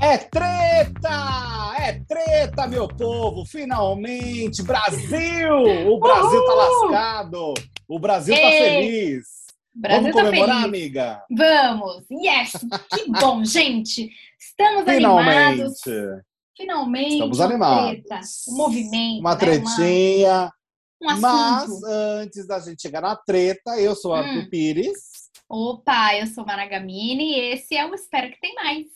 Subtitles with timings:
[0.00, 1.74] É treta!
[1.78, 3.44] É treta, meu povo!
[3.44, 4.62] Finalmente!
[4.62, 5.54] Brasil!
[5.88, 7.54] O Brasil tá lascado!
[7.88, 9.24] O Brasil tá feliz!
[9.74, 10.68] Brasil Vamos tá comemorar, feliz.
[10.68, 11.22] amiga?
[11.36, 12.04] Vamos!
[12.10, 12.52] Yes!
[12.90, 14.10] Que bom, gente!
[14.38, 15.38] Estamos Finalmente!
[15.52, 15.80] animados.
[16.56, 17.12] Finalmente!
[17.12, 17.90] Estamos uma animados.
[18.04, 19.20] treta, um movimento.
[19.20, 19.36] Uma né?
[19.36, 20.52] tretinha.
[21.02, 21.20] um.
[21.20, 24.48] Mas antes da gente chegar na treta, eu sou Arthur Hum.
[24.50, 25.25] Pires.
[25.48, 28.86] Opa, eu sou Maragamini e esse é o Espero que Tem Mais.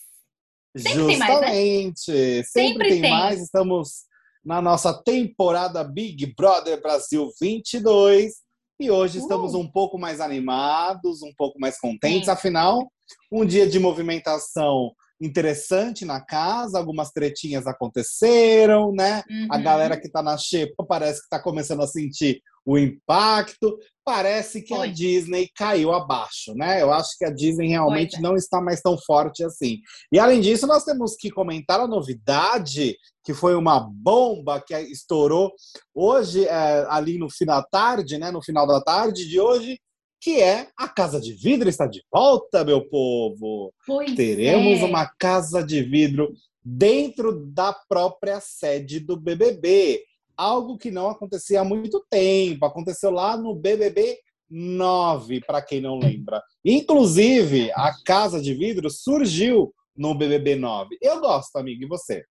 [0.77, 1.47] Sempre tem mais, né?
[1.47, 2.03] Justamente.
[2.05, 3.11] Sempre, Sempre tem, tem.
[3.11, 3.41] mais.
[3.41, 4.05] Estamos
[4.45, 8.33] na nossa temporada Big Brother Brasil 22.
[8.81, 9.23] E hoje Uh.
[9.23, 12.25] estamos um pouco mais animados, um pouco mais contentes.
[12.25, 12.31] Sim.
[12.31, 12.91] Afinal,
[13.31, 19.23] um dia de movimentação interessante na casa, algumas tretinhas aconteceram, né?
[19.51, 19.63] A Uhum.
[19.63, 23.79] galera que tá na xepa parece que tá começando a sentir o impacto.
[24.05, 24.89] Parece que Foi.
[24.89, 26.83] a Disney caiu abaixo, né?
[26.83, 28.23] Eu acho que a Disney realmente Pois é.
[28.23, 29.79] não está mais tão forte assim.
[30.13, 35.53] E além disso, nós temos que comentar a novidade, que foi uma bomba que estourou
[35.95, 38.31] hoje, é, ali no final da tarde, né?
[38.31, 39.79] No final da tarde de hoje,
[40.21, 43.73] que é a Casa de Vidro está de volta, meu povo.
[43.87, 44.85] Pois Teremos é.
[44.85, 50.05] uma casa de vidro dentro da própria sede do BBB.
[50.37, 52.67] Algo que não acontecia há muito tempo.
[52.67, 54.19] Aconteceu lá no BBB
[54.51, 56.43] 9, para quem não lembra.
[56.65, 60.99] Inclusive, a casa de vidro surgiu no BBB 9.
[61.01, 62.25] Eu gosto, amigo, e você?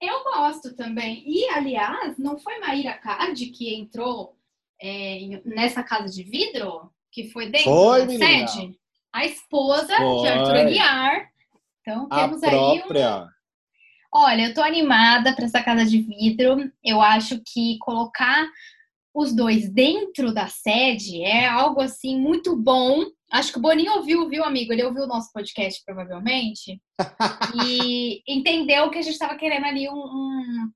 [0.00, 1.24] Eu gosto também.
[1.26, 4.36] E, aliás, não foi Maíra Card que entrou
[4.80, 6.90] é, nessa casa de vidro?
[7.12, 8.48] Que foi dentro Foi, da menina.
[8.48, 8.76] sede?
[9.12, 10.20] A esposa Foi.
[10.22, 11.28] de Arthur Aguiar.
[11.80, 12.78] Então, A temos aí um...
[12.78, 13.28] própria.
[14.14, 16.70] Olha, eu tô animada para essa casa de vidro.
[16.82, 18.46] Eu acho que colocar
[19.14, 23.04] os dois dentro da sede é algo assim muito bom.
[23.30, 24.72] Acho que o Boninho ouviu, viu, amigo?
[24.72, 26.80] Ele ouviu o nosso podcast, provavelmente,
[27.66, 30.70] e entendeu que a gente estava querendo ali um, um,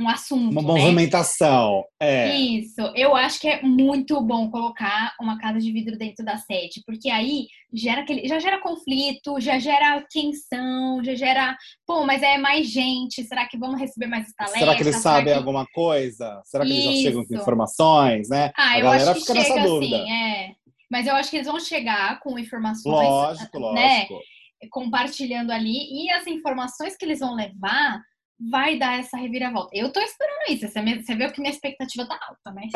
[0.00, 0.50] um assunto.
[0.50, 0.66] Uma né?
[0.68, 1.84] movimentação.
[2.00, 2.34] É.
[2.36, 6.82] Isso, eu acho que é muito bom colocar uma casa de vidro dentro da sede,
[6.84, 11.56] porque aí gera aquele, já gera conflito, já gera tensão, já gera,
[11.86, 14.58] pô, mas é mais gente, será que vamos receber mais estaleca?
[14.58, 16.42] Será que eles Será sabem que- alguma coisa?
[16.44, 17.42] Será que eles já chegam com Isso.
[17.42, 18.50] informações, né?
[18.56, 19.96] Ah, a eu galera acho que fica chega nessa dúvida.
[20.02, 20.54] assim, é.
[20.90, 24.06] Mas eu acho que eles vão chegar com informações, Lógico, né?
[24.08, 24.20] lógico.
[24.70, 28.00] compartilhando ali, e as informações que eles vão levar
[28.38, 29.70] vai dar essa reviravolta.
[29.72, 32.68] Eu tô esperando isso, você vê que minha expectativa tá alta, né?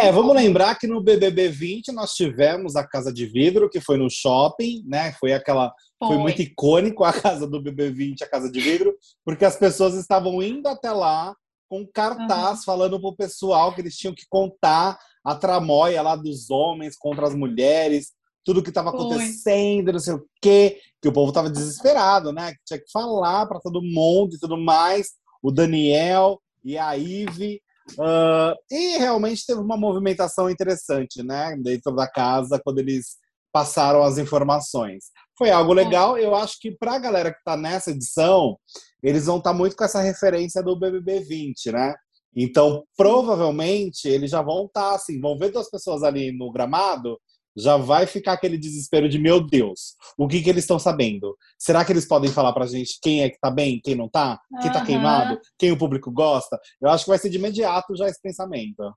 [0.00, 0.34] É, vamos como.
[0.34, 4.84] lembrar que no BBB 20 nós tivemos a Casa de Vidro, que foi no shopping,
[4.86, 5.12] né?
[5.18, 5.74] Foi aquela.
[5.98, 8.94] Foi, muito icônico a casa do BBB 20, a Casa de Vidro,
[9.24, 11.34] porque as pessoas estavam indo até lá
[11.68, 16.96] com cartaz falando pro pessoal que eles tinham que contar a tramóia lá dos homens
[16.96, 18.12] contra as mulheres,
[18.46, 22.52] tudo que estava acontecendo, não sei o quê, que o povo tava desesperado, né?
[22.52, 25.08] Que tinha que falar para todo mundo e tudo mais.
[25.42, 27.60] O Daniel e a Ive.
[27.98, 31.56] ah, e realmente teve uma movimentação interessante, né?
[31.60, 33.16] Dentro da casa, quando eles
[33.52, 35.06] passaram as informações.
[35.36, 36.16] Foi algo legal.
[36.16, 38.56] Eu acho que para a galera que está nessa edição,
[39.02, 41.94] eles vão estar muito com essa referência do BBB 20, né?
[42.36, 47.18] Então, provavelmente, eles já vão estar assim, vão ver duas pessoas ali no gramado,
[47.56, 51.36] já vai ficar aquele desespero de, meu Deus, o que que eles estão sabendo?
[51.58, 54.40] Será que eles podem falar pra gente quem é que tá bem, quem não tá?
[54.60, 55.40] Quem tá queimado?
[55.58, 56.58] Quem o público gosta?
[56.80, 58.92] Eu acho que vai ser de imediato já esse pensamento.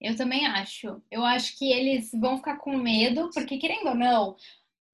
[0.00, 1.02] Eu também acho.
[1.10, 4.36] Eu acho que eles vão ficar com medo, porque querendo ou não,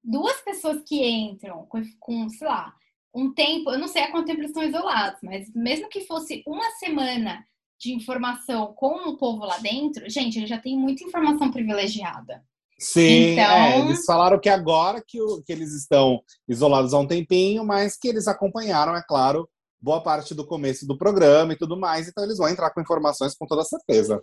[0.03, 2.73] duas pessoas que entram com, com, sei lá,
[3.13, 6.43] um tempo, eu não sei há quanto tempo eles estão isolados, mas mesmo que fosse
[6.45, 7.45] uma semana
[7.79, 12.43] de informação com o povo lá dentro, gente, ele já tem muita informação privilegiada.
[12.77, 17.07] Sim, Então- é, eles falaram que agora que, o- que eles estão isolados há um
[17.07, 19.49] tempinho, mas que eles acompanharam, é claro,
[19.81, 23.33] boa parte do começo do programa e tudo mais, então eles vão entrar com informações
[23.35, 24.21] com toda certeza.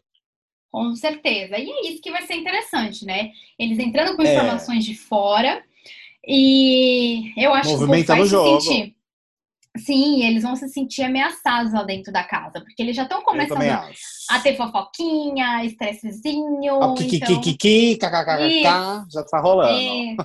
[0.70, 1.56] Com certeza.
[1.58, 3.30] E é isso que vai ser interessante, né?
[3.58, 4.34] Eles entrando com É.
[4.34, 5.62] informações de fora
[6.26, 8.60] e eu acho que o povo Movimenta vai no se jogo.
[8.60, 8.96] sentir.
[9.78, 13.58] Sim, eles vão se sentir ameaçados lá dentro da casa, porque eles já estão começando
[14.30, 16.74] a ter fofoquinha, estressezinho.
[16.74, 18.62] O então, kikikiki, kkkk,
[19.10, 19.78] já tá rolando.
[19.80, 20.16] é,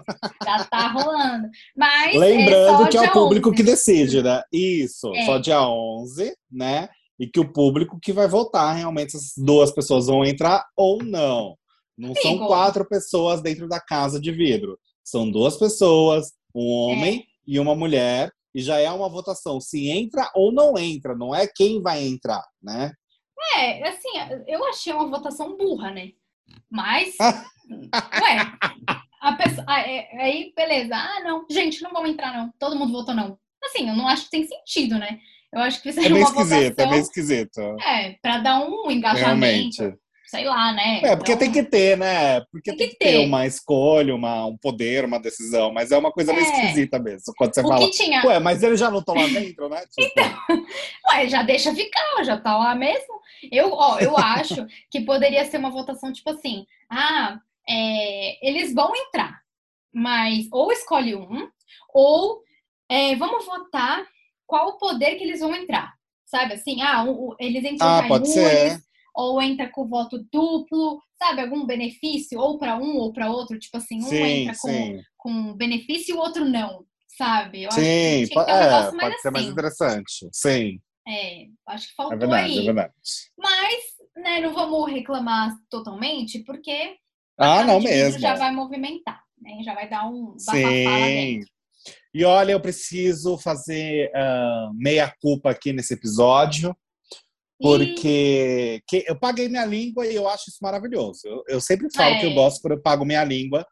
[0.44, 1.48] já tá rolando.
[1.76, 3.56] Mas é Lembrando só que é o público 11.
[3.58, 4.42] que decide, né?
[4.52, 5.26] Isso, É.
[5.26, 6.90] só dia 11, né?
[7.18, 11.56] E que o público que vai votar realmente essas duas pessoas vão entrar ou não.
[11.98, 12.48] Não são Amigo.
[12.48, 14.78] quatro pessoas dentro da casa de vidro.
[15.04, 20.32] São duas pessoas, um homem e uma mulher, e já é uma votação se entra
[20.34, 22.92] ou não entra, não é quem vai entrar, né?
[23.56, 24.10] É, assim,
[24.48, 26.10] eu achei uma votação burra, né?
[26.68, 28.38] Mas, ué,
[29.22, 30.96] A pessoa, aí, beleza.
[30.96, 32.52] Ah, não, gente, não vamos entrar, não.
[32.58, 33.38] Todo mundo votou não.
[33.64, 35.20] Assim, eu não acho que tem sentido, né?
[35.54, 37.62] Eu acho que seria é meio uma esquisito, votação, é meio esquisito.
[37.62, 39.82] É, pra dar um engajamento.
[39.82, 40.00] Realmente.
[40.28, 41.00] Sei lá, né?
[41.04, 42.42] É, porque Então, tem que ter, né?
[42.52, 45.72] Porque Tem tem, que ter uma escolha, uma, um poder, uma decisão.
[45.72, 46.50] Mas é uma coisa meio É.
[46.50, 47.34] esquisita mesmo.
[47.38, 48.26] Quando você O fala, que tinha.
[48.26, 49.26] ué, mas eles já não estão lá
[49.56, 49.82] dentro, né?
[49.88, 50.12] Tipo,
[51.14, 53.22] Ué, já deixa ficar, já tá lá mesmo.
[53.52, 57.40] Eu, ó, eu acho que poderia ser uma votação tipo assim: ah,
[57.70, 59.40] é, eles vão entrar,
[59.94, 61.48] mas ou escolhe um,
[61.94, 62.42] ou
[62.90, 64.06] é, vamos votar
[64.46, 65.94] qual o poder que eles vão entrar.
[66.26, 66.82] Sabe assim?
[66.82, 68.78] Ah, o- o- eles entram Ah, pode ser.
[69.18, 71.42] Ou entra com voto duplo, sabe?
[71.42, 75.02] Algum benefício, ou para um ou para outro, tipo assim, um sim, entra com, sim.
[75.18, 76.86] com benefício e o outro não,
[77.18, 77.64] sabe?
[77.64, 79.52] Eu acho Sim, tinha que um é, negócio mais pode ser mais assim.
[79.54, 80.30] interessante.
[80.32, 82.60] Sim, É, acho que é faltou verdade, aí.
[82.60, 82.94] é verdade.
[83.36, 83.84] Mas,
[84.16, 86.96] né, não vamos reclamar totalmente, porque
[87.40, 88.20] Ah, a não mesmo.
[88.20, 89.64] já vai movimentar, né?
[89.64, 91.14] Já vai dar um bafafá lá Sim.
[91.16, 91.50] dentro.
[92.14, 96.76] E olha, eu preciso fazer ah, meia culpa aqui nesse episódio,
[97.60, 101.22] porque que- eu paguei minha língua e eu acho isso maravilhoso.
[101.26, 102.20] Eu, eu sempre falo É.
[102.20, 103.66] que eu gosto quando eu pago minha língua,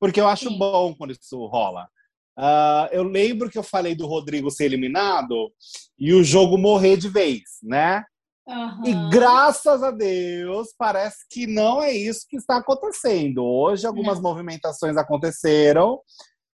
[0.00, 0.58] porque eu acho Sim.
[0.58, 1.88] bom quando isso rola.
[2.36, 5.52] Ah, eu lembro que eu falei do Rodrigo ser eliminado
[5.98, 8.02] e o jogo morrer de vez, né?
[8.48, 8.82] Aham.
[8.86, 13.44] E graças a Deus, parece que não é isso que está acontecendo.
[13.44, 14.30] Hoje, algumas Não.
[14.30, 16.00] movimentações aconteceram,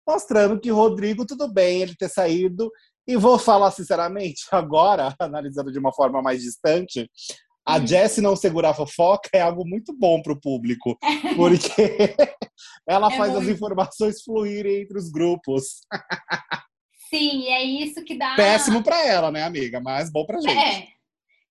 [0.07, 2.71] mostrando que Rodrigo, tudo bem ele ter saído.
[3.07, 7.09] E vou falar sinceramente, agora, analisando de uma forma mais distante,
[7.67, 7.87] a Hum.
[7.87, 10.97] Jessie não segurar a fofoca é algo muito bom para o público,
[11.35, 12.15] porque
[12.87, 15.81] ela É faz as informações fluírem entre os grupos.
[17.09, 18.35] Sim, é isso que dá.
[18.35, 19.79] Péssimo para ela, né, amiga?
[19.79, 20.57] Mas bom pra gente.
[20.57, 20.87] É.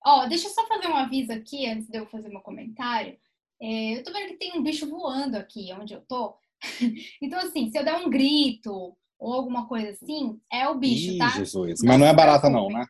[0.05, 3.17] Ó, deixa eu só fazer um aviso aqui antes de eu fazer meu comentário.
[3.61, 6.35] É, eu tô vendo que tem um bicho voando aqui onde eu tô.
[7.21, 11.17] Então, assim, se eu der um grito ou alguma coisa assim, é o bicho, Ih,
[11.17, 11.29] tá?
[11.29, 11.81] Jesus.
[11.81, 12.85] Não Mas não é se barata, não, né?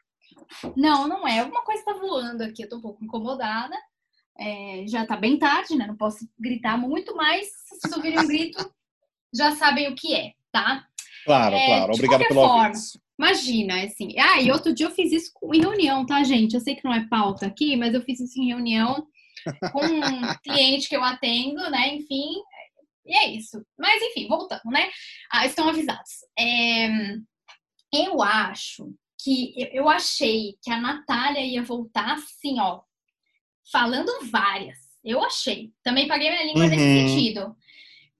[0.75, 1.39] Não, não é.
[1.39, 2.63] Alguma coisa tá voando aqui.
[2.63, 3.75] Eu tô um pouco incomodada.
[4.38, 5.88] É, já tá bem tarde, né?
[5.88, 7.48] Não posso gritar muito, mas
[7.80, 8.69] se ouvirem um grito,
[9.33, 10.86] já sabem o que é, tá?
[11.25, 11.94] Claro, É, claro.
[11.94, 12.66] Obrigado pelo forma.
[12.66, 13.00] aviso.
[13.18, 14.13] Imagina, assim.
[14.19, 16.54] Ah, e outro dia eu fiz isso em reunião, tá, gente?
[16.54, 19.07] Eu sei que não é pauta aqui, mas eu fiz isso em reunião
[19.71, 21.95] com um cliente que eu atendo, né?
[21.95, 22.33] Enfim,
[23.06, 23.63] e é isso.
[23.78, 24.90] Mas, enfim, voltando, né?
[25.31, 26.12] Ah, estão avisados.
[26.38, 26.88] É,
[27.94, 28.94] eu acho
[29.24, 32.81] que eu- achei que a Natália ia voltar assim, ó,
[33.72, 34.78] falando várias.
[35.04, 35.72] Eu achei.
[35.84, 37.07] Também paguei minha língua nesse Uhum.
[37.07, 37.56] sentido.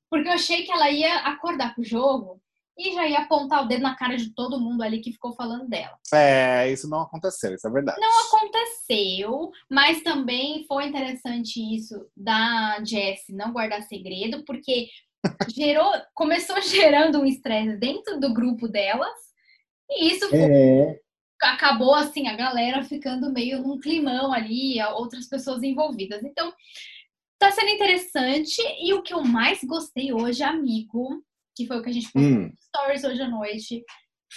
[0.10, 2.42] Porque eu achei que ela ia acordar pro jogo
[2.78, 5.68] e já ia apontar o dedo na cara de todo mundo ali que ficou falando
[5.68, 5.98] dela.
[6.14, 8.00] É, isso não aconteceu, isso é verdade.
[8.02, 14.90] Não aconteceu, mas também foi interessante isso da Jessie não guardar segredo, porque
[15.48, 19.18] gerou, começou gerando um estresse dentro do grupo delas,
[19.90, 20.96] e isso foi- Uhum.
[21.42, 26.24] acabou assim, a galera ficando meio num climão ali, outras pessoas envolvidas.
[26.24, 26.52] Então,
[27.38, 31.24] tá sendo interessante, e o que eu mais gostei hoje, amigo,
[31.56, 32.52] que foi o que a gente postou Hum.
[32.68, 33.84] stories hoje à noite,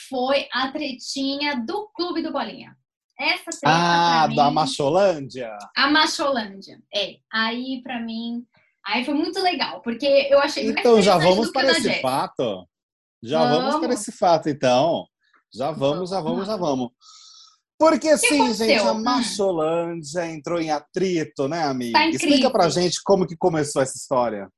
[0.09, 2.77] foi a tretinha do Clube do Bolinha.
[3.19, 5.59] Essa treta Ah, pra da mim, Macholândia?
[5.77, 6.79] a Macholândia.
[6.95, 8.45] É, aí pra mim,
[8.87, 12.01] aí foi muito legal, porque eu achei Então já vamos para esse Jess.
[12.01, 12.69] fato.
[13.21, 13.71] Já vamos.
[13.73, 14.01] para Vamos.
[14.01, 15.05] esse fato, então.
[15.53, 16.91] Já vamos, já vamos, já vamos.
[17.77, 18.67] Porque sim, aconteceu?
[18.69, 19.03] gente, a Hum.
[19.03, 21.99] Macholândia entrou em atrito, né, amiga?
[21.99, 24.49] Tá Explica pra gente como que começou essa história.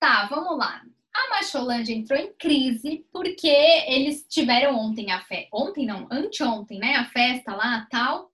[0.00, 0.80] Tá, vamos lá.
[1.18, 3.48] A Macholândia entrou em crise porque
[3.88, 5.48] eles tiveram ontem a festa.
[5.52, 6.96] Ontem não, anteontem, né?
[6.96, 8.30] A festa lá, tal.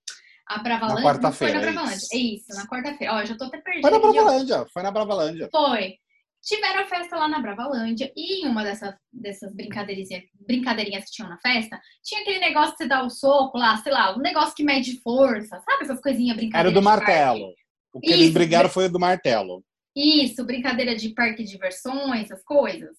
[0.46, 1.02] A Bravalândia.
[1.04, 1.96] Na quarta-feira, Foi na é Bravalândia.
[1.96, 2.14] isso.
[2.14, 3.14] É isso, na quarta-feira.
[3.14, 3.88] Ó, já tô até perdida.
[3.88, 5.48] Foi na Bravalândia, foi na Bravalândia.
[5.52, 5.94] Foi.
[6.42, 11.30] Tiveram a festa lá na Bravalândia e em uma dessas, dessas brincadeirinhas, brincadeirinhas que tinham
[11.30, 14.52] na festa, tinha aquele negócio de você dar o soco lá, sei lá, um negócio
[14.56, 15.82] que mede força, sabe?
[15.84, 16.72] Essas coisinhas Era brincadeiras.
[16.74, 17.06] do de parque.
[17.06, 17.54] martelo.
[17.94, 19.62] O que eles Isso, brigaram foi o do martelo.
[19.94, 22.96] Isso, brincadeira de parque de diversões, essas coisas.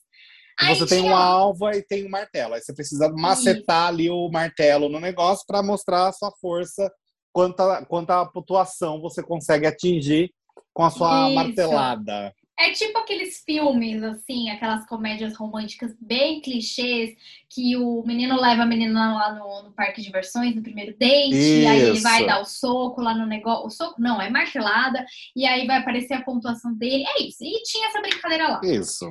[0.59, 2.53] Aí Você tem tinha- um alvo e tem um martelo.
[2.53, 6.91] Aí você precisa macetar ali o martelo no negócio para mostrar a sua força,
[7.31, 10.31] quanta, quanta pontuação você consegue atingir
[10.71, 11.35] com a sua Isso.
[11.35, 12.33] martelada.
[12.57, 17.15] É tipo aqueles filmes, assim, aquelas comédias românticas bem clichês,
[17.49, 21.33] que o menino leva a menina lá no, no parque de diversões, no primeiro date,
[21.33, 22.03] e aí ele Isso.
[22.03, 23.65] vai dar o soco lá no negócio.
[23.65, 25.03] O soco não, é martelada,
[25.35, 27.03] e aí vai aparecer a pontuação dele.
[27.17, 27.43] É isso.
[27.43, 28.61] E tinha essa brincadeira lá.
[28.63, 29.09] Isso.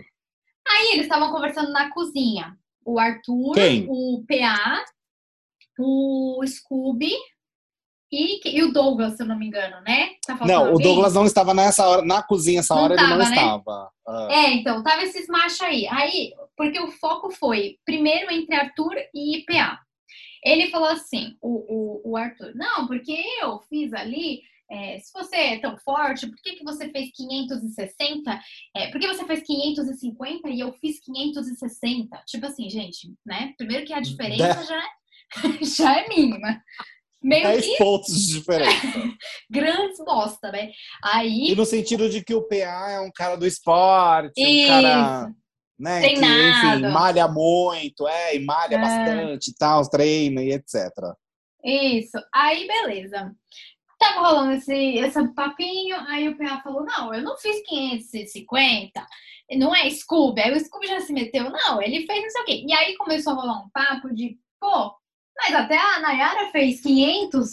[0.68, 2.56] Aí eles estavam conversando na cozinha.
[2.84, 3.86] O Arthur, Quem?
[3.88, 4.84] o PA,
[5.78, 7.14] o Scooby
[8.12, 10.10] e, e o Douglas, se eu não me engano, né?
[10.26, 10.74] Tá não, alguém?
[10.74, 13.24] o Douglas não estava nessa hora, na cozinha essa hora não ele não né?
[13.24, 13.90] estava.
[14.06, 14.28] Ah.
[14.30, 15.86] É, então, tava esses machos aí.
[15.88, 19.80] Aí, porque o foco foi primeiro entre Arthur e PA.
[20.44, 24.42] Ele falou assim, o, o, o Arthur, não, porque eu fiz ali
[24.72, 28.40] é, se você é tão forte, por que, que você fez 560?
[28.74, 32.22] É, por que você fez 550 e eu fiz 560?
[32.26, 33.52] Tipo assim, gente, né?
[33.58, 36.62] Primeiro que a diferença já, é, já é mínima.
[37.22, 37.76] Meio 10 que...
[37.76, 38.86] pontos de diferença.
[39.50, 40.70] Grandes bosta, né?
[41.02, 41.50] Aí...
[41.50, 44.64] E no sentido de que o PA é um cara do esporte, Isso.
[44.64, 45.32] um cara
[45.82, 46.00] né?
[46.00, 48.80] Que, enfim, malha muito, é, e malha é.
[48.80, 50.90] bastante e tal, treina e etc.
[51.64, 52.18] Isso.
[52.32, 53.34] Aí, beleza.
[53.98, 59.06] Tava rolando esse, esse papinho, aí o PA falou, não, eu não fiz 550,
[59.56, 60.40] não é Scooby.
[60.40, 62.64] Aí o Scooby já se meteu, não, ele fez não sei o quê.
[62.68, 64.94] E aí começou a rolar um papo de, pô,
[65.36, 67.48] mas até a Nayara fez 500,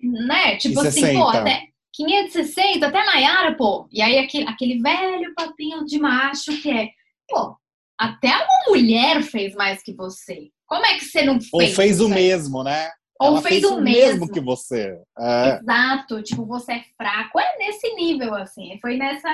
[0.00, 0.56] né?
[0.56, 3.88] Tipo assim, pô, até 560, até a Nayara, pô.
[3.90, 6.88] E aí aquele, aquele velho papinho de macho que é,
[7.28, 7.56] pô,
[7.98, 10.50] até uma mulher fez mais que você.
[10.66, 11.52] Como é que você não fez?
[11.52, 12.90] Ou fez o mesmo, né?
[13.20, 13.84] Ou fez, fez o mesmo.
[13.84, 14.98] mesmo que você.
[15.18, 15.58] É.
[15.60, 16.22] Exato.
[16.22, 17.38] Tipo, você é fraco.
[17.38, 18.78] É nesse nível, assim.
[18.80, 19.28] Foi nessa.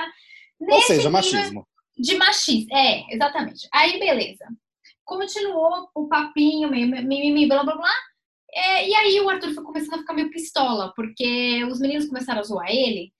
[0.59, 1.65] Ou seja, machismo.
[1.97, 2.75] De machismo.
[2.75, 3.67] É, exatamente.
[3.73, 4.45] Aí, beleza.
[5.09, 7.93] Continuou o papinho, mimimi, blá blá blá.
[8.53, 12.39] É, e aí o Arthur foi começando a ficar meio pistola, porque os meninos começaram
[12.39, 13.11] a zoar ele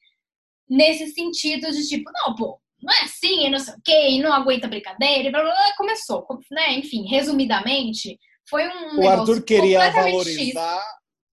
[0.69, 4.31] nesse sentido de tipo, não, pô, não é assim, e não sei o quê, não
[4.31, 6.73] aguenta brincadeira, e blá, blá, blá, começou, né?
[6.73, 8.99] Enfim, resumidamente, foi um.
[8.99, 10.85] O Arthur queria valorizar, X.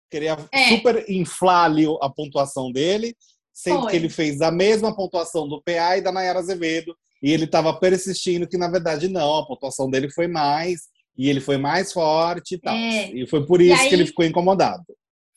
[0.09, 0.69] queria é.
[0.69, 3.17] super inflar ali a pontuação dele,
[3.53, 3.91] sendo foi.
[3.91, 7.73] que ele fez a mesma pontuação do PA e da Nayara Azevedo, e ele estava
[7.73, 12.57] persistindo que, na verdade, não, a pontuação dele foi mais, e ele foi mais forte
[12.57, 12.75] e tal.
[12.75, 13.13] É.
[13.13, 14.85] E foi por isso aí, que ele ficou incomodado.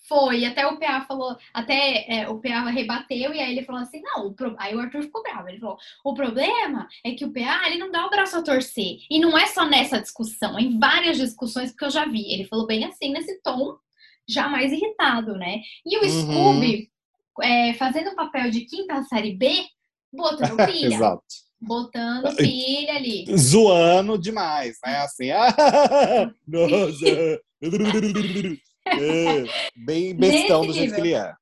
[0.06, 4.01] Foi, até o PA falou, até é, o PA rebateu e aí ele falou assim,
[4.01, 4.53] não, o pro...
[4.58, 7.89] aí o Arthur ficou bravo, ele falou, o problema é que o PA, ele não
[7.89, 11.74] dá o braço a torcer, e não é só nessa discussão, é em várias discussões
[11.74, 13.77] que eu já vi, ele falou bem assim, nesse tom,
[14.27, 16.10] já mais irritado, né, e o uhum.
[16.10, 16.89] Scooby,
[17.41, 19.65] é, fazendo o papel de quinta série B,
[20.13, 20.96] botando pilha.
[20.96, 21.46] Exato.
[21.59, 23.25] Botando pilha ali.
[23.35, 24.97] Zoando demais, né?
[24.97, 25.47] Assim, ah,
[26.47, 27.41] nossa.
[28.85, 29.43] É,
[29.75, 31.33] bem bestão do jeito que ele é.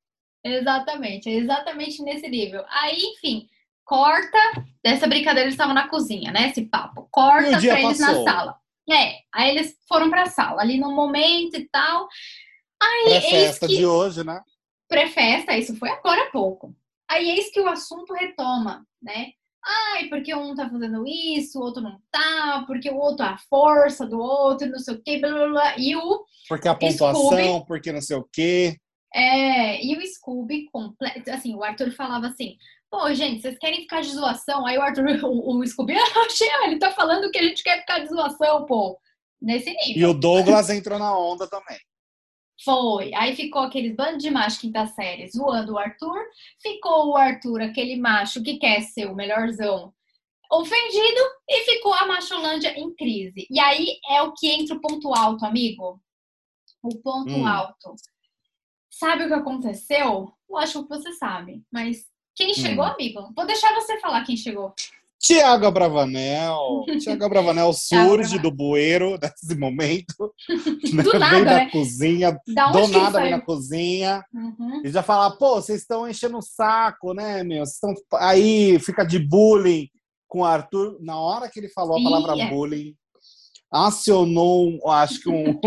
[0.44, 2.64] Exatamente, exatamente nesse nível.
[2.70, 3.48] Aí, enfim,
[3.84, 4.38] corta.
[4.84, 6.50] Dessa brincadeira, eles estavam na cozinha, né?
[6.50, 7.08] Esse papo.
[7.12, 8.24] Corta pra eles passou.
[8.24, 8.56] na sala.
[8.90, 12.08] É, aí eles foram pra sala, ali no momento e tal.
[12.82, 13.78] Aí, Pré-festa que...
[13.78, 14.42] de hoje, né?
[14.88, 16.76] Pré-festa, isso foi agora há pouco.
[17.10, 19.32] Aí eis que o assunto retoma, né?
[19.66, 23.38] Ai, porque um tá fazendo isso, o outro não tá, porque o outro é a
[23.50, 25.76] força do outro, não sei o quê, blá blá blá.
[25.78, 26.24] E o.
[26.48, 28.78] Porque a pontuação, Scooby, porque não sei o quê.
[29.14, 32.58] É, e o Scooby, completo, assim, o Arthur falava assim,
[32.92, 34.68] pô, gente, vocês querem ficar de zoação?
[34.68, 38.00] Aí o Arthur, o, o Scooby, ah, ele tá falando que a gente quer ficar
[38.00, 39.00] de zoação, pô.
[39.42, 39.96] Nesse nível.
[39.96, 41.78] E o Douglas entrou na onda também.
[42.64, 43.14] Foi.
[43.14, 46.20] Aí ficou aqueles bando de macho quinta série zoando o Arthur.
[46.62, 49.94] Ficou o Arthur, aquele macho que quer ser o melhorzão,
[50.52, 51.22] ofendido.
[51.50, 53.46] E ficou a Macholândia em crise.
[53.50, 56.02] E aí é o que entra o ponto alto, amigo.
[56.82, 57.48] O ponto hum.
[57.48, 57.96] alto.
[58.90, 60.32] Sabe o que aconteceu?
[60.50, 61.64] Eu acho que você sabe.
[61.72, 62.90] Mas quem chegou, hum.
[62.90, 63.34] amigo?
[63.36, 64.74] Vou deixar você falar quem chegou.
[65.26, 66.86] Tiago Abravanel.
[67.00, 70.34] Tiago Abravanel surge do bueiro nesse momento.
[70.94, 71.04] Né?
[71.04, 71.70] do nada, vem da né?
[71.72, 74.24] cozinha, do nada vem na cozinha.
[74.32, 74.82] Uhum.
[74.84, 77.66] E já fala, pô, vocês estão enchendo o saco, né, meu?
[77.66, 79.90] Vocês estão aí, fica de bullying
[80.28, 80.98] com o Arthur.
[81.02, 82.50] Na hora que ele falou a palavra é.
[82.50, 82.96] bullying,
[83.72, 85.60] acionou, acho que um,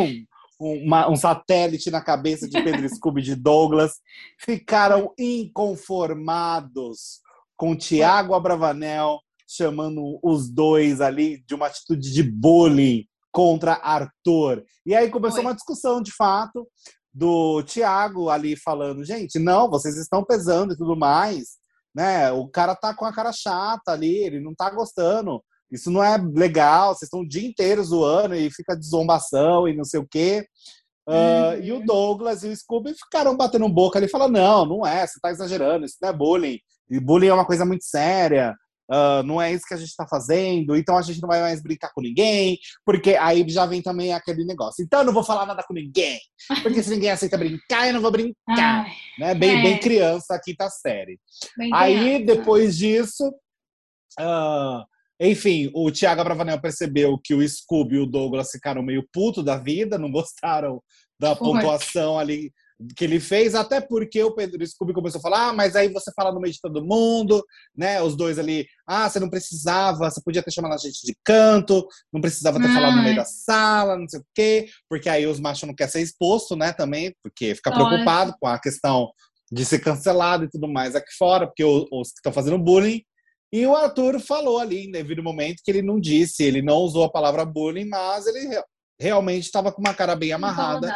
[0.60, 3.94] um, uma, um satélite na cabeça de Pedro Scooby de Douglas.
[4.38, 7.22] Ficaram inconformados
[7.56, 14.62] com Tiago Abravanel chamando os dois ali de uma atitude de bullying contra Arthur.
[14.84, 15.46] E aí começou Foi.
[15.46, 16.68] uma discussão, de fato,
[17.12, 21.56] do Tiago ali falando, gente, não, vocês estão pesando e tudo mais,
[21.94, 22.30] né?
[22.30, 25.42] O cara tá com a cara chata ali, ele não tá gostando.
[25.70, 29.76] Isso não é legal, vocês estão o dia inteiro zoando e fica de zombação e
[29.76, 30.46] não sei o quê.
[31.06, 31.62] Uh, uhum.
[31.62, 35.18] E o Douglas e o Scooby ficaram batendo boca ali, falando: não, não é, você
[35.20, 36.58] tá exagerando, isso não é bullying.
[36.90, 38.54] E bullying é uma coisa muito séria.
[38.90, 41.62] Uh, não é isso que a gente está fazendo, então a gente não vai mais
[41.62, 44.82] brincar com ninguém, porque aí já vem também aquele negócio.
[44.82, 46.18] Então eu não vou falar nada com ninguém,
[46.62, 48.36] porque se ninguém aceita brincar, eu não vou brincar.
[48.48, 49.34] Ai, né?
[49.34, 49.62] Bem, é.
[49.62, 51.20] bem criança, quinta série.
[51.56, 52.24] Bem aí, criança.
[52.24, 53.28] depois disso,
[54.18, 54.82] uh,
[55.20, 59.58] enfim, o Thiago Bravanel percebeu que o Scooby e o Douglas ficaram meio puto da
[59.58, 60.82] vida, não gostaram
[61.20, 61.46] da Foi.
[61.46, 62.52] pontuação ali
[62.96, 66.12] que ele fez, até porque o Pedro Scooby começou a falar, ah, mas aí você
[66.14, 67.44] fala no meio de todo mundo,
[67.76, 68.00] né?
[68.00, 71.86] Os dois ali, ah, você não precisava, você podia ter chamado a gente de canto,
[72.12, 75.40] não precisava ter falado no meio da sala, não sei o quê, porque aí os
[75.40, 79.10] machos não querem ser exposto, né, também, porque fica preocupado com a questão
[79.50, 83.02] de ser cancelado e tudo mais aqui fora, porque os, os que estão fazendo bullying.
[83.50, 87.04] E o Arthur falou ali, em devido momento, que ele não disse, ele não usou
[87.04, 88.62] a palavra bullying, mas ele
[89.00, 90.94] realmente estava com uma cara bem amarrada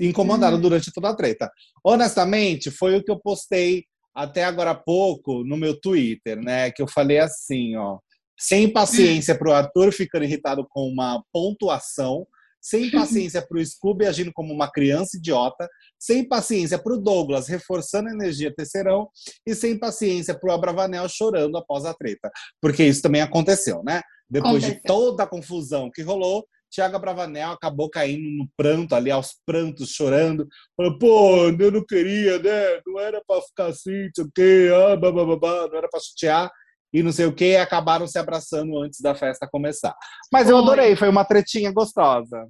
[0.00, 0.62] incomodado uhum.
[0.62, 1.50] durante toda a treta.
[1.84, 3.84] Honestamente, foi o que eu postei
[4.14, 6.70] até agora há pouco no meu Twitter, né?
[6.70, 7.98] Que eu falei assim, ó.
[8.38, 12.26] Sem paciência para o Arthur ficando irritado com uma pontuação,
[12.60, 17.46] sem paciência para o Scooby agindo como uma criança idiota, sem paciência para o Douglas
[17.46, 19.08] reforçando a energia terceirão
[19.46, 22.30] e sem paciência para o Abravanel chorando após a treta.
[22.60, 24.00] Porque isso também aconteceu, né?
[24.28, 29.36] Depois de toda a confusão que rolou, Tiago Bravanel acabou caindo no pranto ali, aos
[29.46, 30.48] prantos, chorando.
[30.98, 32.80] Pô, eu não queria, né?
[32.84, 36.50] Não era para ficar assim, não sei o quê, ah, babá, não era para chutear
[36.92, 39.94] e não sei o quê, e acabaram se abraçando antes da festa começar.
[40.32, 40.52] Mas foi.
[40.52, 42.46] eu adorei, foi uma tretinha gostosa.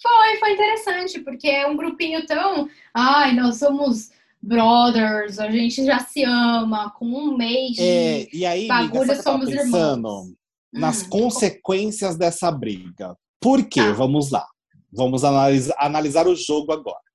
[0.00, 2.68] Foi, foi interessante, porque é um grupinho tão.
[2.94, 8.68] Ai, nós somos brothers, a gente já se ama, com um mês é, e aí,
[8.68, 10.32] bagulho amiga, somos irmãos.
[10.72, 13.16] Nas hum, consequências dessa briga.
[13.40, 13.80] Por quê?
[13.80, 13.92] Tá.
[13.92, 14.46] Vamos lá.
[14.92, 17.08] Vamos analisar, analisar o jogo agora.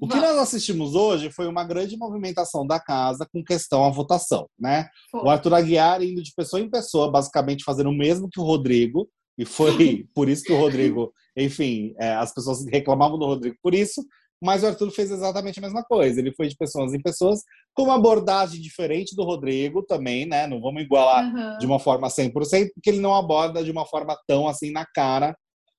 [0.00, 4.48] O que nós assistimos hoje foi uma grande movimentação da casa com questão à votação,
[4.58, 4.88] né?
[5.10, 5.22] Foi.
[5.22, 9.08] O Arthur Aguiar indo de pessoa em pessoa, basicamente fazendo o mesmo que o Rodrigo,
[9.36, 13.74] e foi por isso que o Rodrigo, enfim, é, as pessoas reclamavam do Rodrigo por
[13.74, 14.04] isso,
[14.42, 16.18] mas o Arthur fez exatamente a mesma coisa.
[16.18, 17.42] Ele foi de pessoas em pessoas
[17.74, 20.46] com uma abordagem diferente do Rodrigo também, né?
[20.46, 21.58] Não vamos igualar uhum.
[21.58, 22.32] de uma forma 100%,
[22.74, 25.36] porque ele não aborda de uma forma tão assim na cara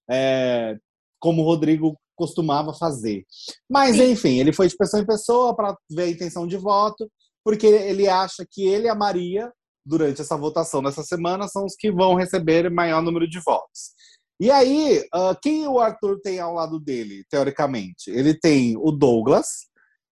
[0.10, 0.78] é,
[1.20, 3.26] como o Rodrigo costumava fazer.
[3.70, 4.12] Mas, Sim.
[4.12, 7.10] enfim, ele foi de pessoa em pessoa para ver a intenção de voto,
[7.44, 9.52] porque ele acha que ele e a Maria,
[9.86, 13.92] durante essa votação dessa semana, são os que vão receber maior número de votos.
[14.40, 18.10] E aí, uh, quem o Arthur tem ao lado dele, teoricamente?
[18.10, 19.48] Ele tem o Douglas,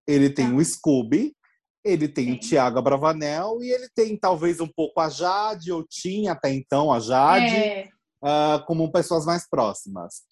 [0.07, 1.33] ele tem o Scooby,
[1.83, 2.33] ele tem Sim.
[2.33, 6.91] o Tiago Abravanel e ele tem talvez um pouco a Jade, ou tinha até então
[6.91, 7.55] a Jade.
[7.55, 7.89] É
[8.23, 10.23] uh, como pessoas mais próximas.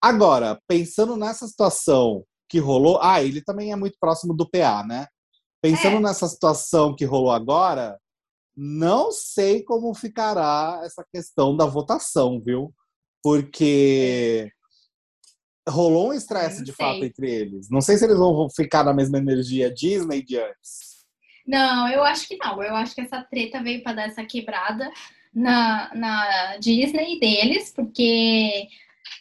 [0.00, 5.06] Agora, pensando nessa situação que rolou, ah, ele também é muito próximo do PA, né?
[5.60, 6.00] Pensando é.
[6.00, 7.98] nessa situação que rolou agora,
[8.56, 12.72] não sei como ficará essa questão da votação, viu?
[13.22, 14.50] Porque
[15.68, 17.68] rolou um estresse de fato entre eles.
[17.70, 21.04] Não sei se eles vão ficar na mesma energia Disney de antes.
[21.46, 22.62] Não, eu acho que não.
[22.62, 24.90] Eu acho que essa treta veio para dar essa quebrada
[25.34, 28.68] na, na Disney deles, porque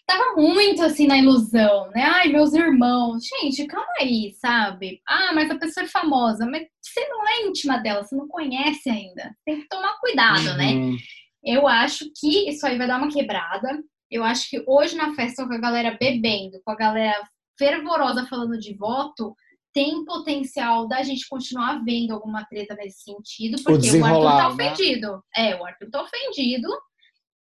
[0.06, 2.04] tava muito assim na ilusão, né?
[2.04, 3.24] Ai, meus irmãos.
[3.26, 5.02] Gente, calma aí, sabe?
[5.08, 8.89] Ah, mas a pessoa é famosa, mas você não é íntima dela, você não conhece
[8.89, 9.36] ainda.
[9.46, 10.74] Tem que tomar cuidado, né?
[10.74, 10.91] uhum.
[10.91, 10.98] né?
[11.43, 13.82] Eu acho que isso aí vai dar uma quebrada.
[14.10, 17.22] Eu acho que hoje na festa com a galera bebendo, com a galera
[17.58, 19.36] fervorosa falando de voto,
[19.78, 24.56] tem potencial da gente continuar vendo alguma treta nesse sentido, porque o, o Arthur tá
[24.56, 24.72] né?
[24.72, 25.12] ofendido.
[25.12, 25.22] Né?
[25.36, 26.68] É, o Arthur tá ofendido.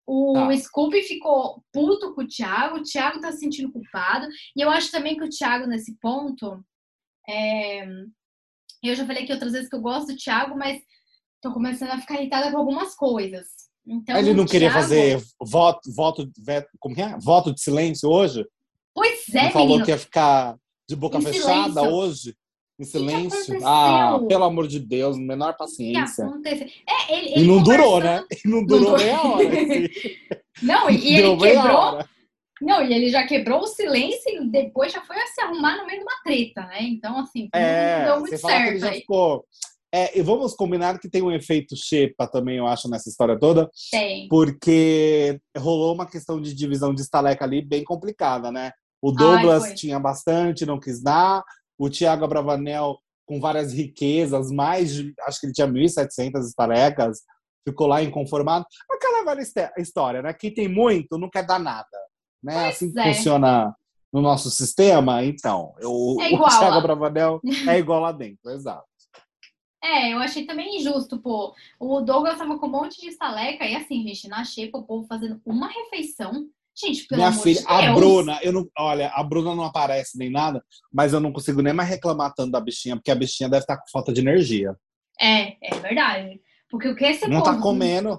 [0.07, 0.57] O tá.
[0.57, 4.27] Scooby ficou puto com o Thiago, o Thiago tá se sentindo culpado.
[4.55, 6.63] E eu acho também que o Thiago, nesse ponto,
[7.27, 7.85] é...
[8.81, 10.81] eu já falei aqui outras vezes que eu gosto do Thiago, mas
[11.41, 13.45] tô começando a ficar irritada com algumas coisas.
[13.85, 14.81] Então, Ele não queria Thiago...
[14.81, 16.31] fazer voto, voto,
[16.79, 17.17] como é?
[17.19, 18.47] voto de silêncio hoje?
[18.95, 19.85] Pois é, Ele falou menino.
[19.85, 20.57] que ia ficar
[20.91, 21.93] de boca em fechada silêncio.
[21.93, 22.35] hoje?
[22.77, 23.65] Em silêncio?
[23.65, 26.25] Ah, pelo amor de Deus, menor paciência.
[26.45, 28.23] É, ele, ele e não durou, né?
[28.43, 29.47] E não durou meia hora.
[29.47, 29.87] Assim.
[30.61, 32.05] Não, e, e ele quebrou.
[32.61, 35.87] Não, e ele já quebrou o silêncio e depois já foi a se arrumar no
[35.87, 36.83] meio de uma treta, né?
[36.83, 38.79] Então, assim, é, não deu muito certo.
[38.79, 39.45] já ficou...
[39.93, 43.69] É, e vamos combinar que tem um efeito Xepa também, eu acho, nessa história toda.
[43.89, 44.27] Tem.
[44.27, 48.71] Porque rolou uma questão de divisão de estaleca ali bem complicada, né?
[49.01, 51.43] O Douglas Ai, tinha bastante, não quis dar.
[51.77, 57.21] O Thiago Abravanel, com várias riquezas, mais de, acho que ele tinha 1.700 estalecas,
[57.67, 58.65] ficou lá inconformado.
[58.89, 59.43] Aquela velha
[59.77, 60.33] história, né?
[60.33, 61.87] Quem tem muito não quer dar nada.
[62.43, 62.53] Né?
[62.53, 63.03] Pois assim é.
[63.03, 63.75] que funciona
[64.13, 65.23] no nosso sistema.
[65.23, 68.85] Então, eu, é o Thiago Abravanel é igual lá dentro, exato.
[69.83, 71.55] É, eu achei também injusto, pô.
[71.79, 75.07] O Douglas tava com um monte de estaleca e assim, gente, na xepa, o povo
[75.07, 79.53] fazendo uma refeição Gente, pelo Minha filha, de a Bruna, eu não, olha, a Bruna
[79.53, 83.11] não aparece nem nada, mas eu não consigo nem mais reclamar tanto da bichinha, porque
[83.11, 84.75] a bichinha deve estar com falta de energia.
[85.19, 86.41] É, é verdade.
[86.69, 87.57] Porque o que esse Não tá povo...
[87.57, 88.17] tá comendo.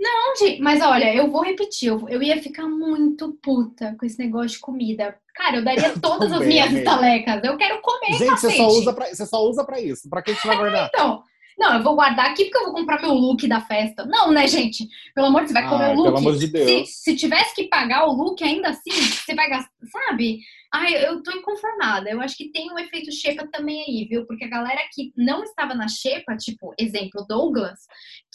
[0.00, 4.18] Não, gente, mas olha, eu vou repetir, eu, eu ia ficar muito puta com esse
[4.18, 5.16] negócio de comida.
[5.36, 7.44] Cara, eu daria todas as minhas estalecas.
[7.44, 10.08] Eu quero comer, Gente, você só, usa pra, você só usa pra isso.
[10.10, 10.90] Pra que você vai guardar?
[10.92, 11.22] Então,
[11.58, 14.04] não, eu vou guardar aqui porque eu vou comprar meu look da festa.
[14.04, 14.86] Não, né, gente?
[15.14, 16.04] Pelo amor de Deus, você vai comer Ai, o look.
[16.06, 16.88] pelo amor de Deus.
[16.90, 20.40] Se, se tivesse que pagar o look, ainda assim, você vai gastar, sabe?
[20.72, 22.10] Ai, eu tô inconformada.
[22.10, 24.26] Eu acho que tem um efeito xepa também aí, viu?
[24.26, 27.78] Porque a galera que não estava na xepa, tipo, exemplo, Douglas,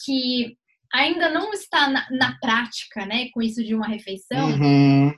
[0.04, 0.56] que
[0.92, 5.12] ainda não está na, na prática, né, com isso de uma refeição, Uhum.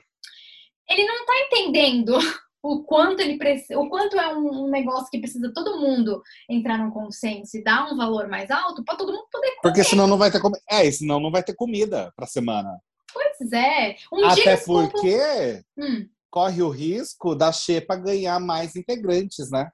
[0.89, 2.17] ele não tá entendendo
[2.63, 6.89] o quanto ele precisa, o quanto é um, negócio que precisa todo mundo entrar num
[6.89, 9.61] consenso e dar um valor mais alto para todo mundo poder comer.
[9.61, 10.61] Porque senão não vai ter comida.
[10.69, 12.79] É, senão não vai ter comida pra semana.
[13.11, 13.97] Pois é.
[14.11, 19.69] Um Até porque Hum, corre o risco da Xepa ganhar mais integrantes, né?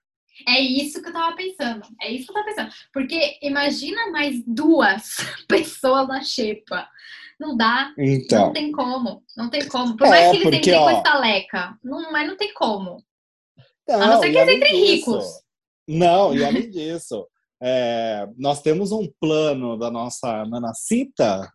[0.48, 1.86] é isso que eu tava pensando.
[2.02, 2.74] É isso que eu tava pensando.
[2.94, 6.88] Porque imagina mais duas pessoas na xepa.
[7.40, 8.52] Não dá, não Então.
[8.54, 9.24] tem como.
[9.38, 9.96] Não tem como.
[9.96, 11.78] Por É, mais que eles porque, entrem com ó, estaleca.
[11.84, 13.04] Não, mas não tem como.
[13.88, 15.26] Não, A não ser que eles entrem disso- ricos.
[15.88, 17.26] Não, e além disso,
[17.64, 21.50] é, nós temos um plano da nossa Nanacita,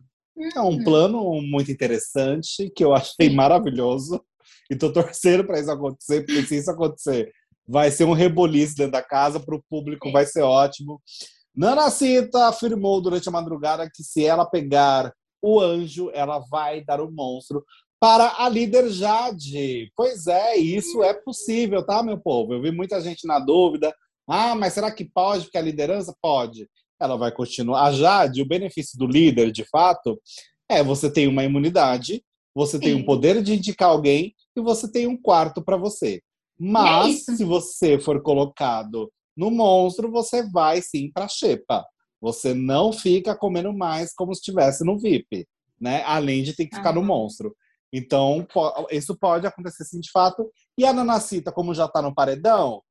[0.55, 0.83] é um Hum.
[0.83, 3.35] plano muito interessante, que eu achei Sim.
[3.35, 4.21] maravilhoso,
[4.69, 7.31] e tô torcendo para isso acontecer, porque se isso acontecer,
[7.67, 11.01] vai ser um reboliço dentro da casa, para o público vai ser ótimo.
[11.55, 15.13] Nanacita afirmou durante a madrugada que se ela pegar
[15.45, 17.63] o anjo, ela vai dar o monstro
[17.99, 19.91] para a líder Jade.
[19.95, 22.53] Pois é, isso é possível, tá, meu povo?
[22.53, 23.95] Eu vi muita gente na dúvida.
[24.27, 25.43] Ah, mas será que pode?
[25.43, 26.67] Porque a liderança pode.
[26.99, 27.83] Ela vai continuar.
[27.83, 30.19] A Jade, o benefício do líder, de fato,
[30.67, 32.23] é você tem uma imunidade,
[32.55, 36.21] você tem um poder de indicar alguém e você tem um quarto para você.
[36.57, 41.85] Mas é se você for colocado no monstro, você vai sim para xepa.
[42.25, 45.47] Você não fica comendo mais como se estivesse no VIP,
[45.79, 46.01] né?
[46.05, 47.07] Além de ter que ficar no Aham.
[47.07, 47.55] monstro.
[47.93, 48.47] Então,
[48.89, 50.51] isso pode acontecer sim de fato.
[50.75, 52.81] E a Nanacita, como já tá no paredão,